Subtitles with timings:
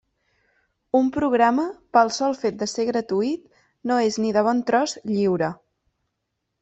[0.99, 1.65] Un programa,
[1.97, 3.45] pel sol fet de ser gratuït,
[3.93, 5.55] no és ni de bon tros lliure.